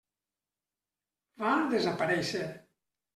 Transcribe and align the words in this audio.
Va 1.41 1.51
desaparèixer. 1.73 2.43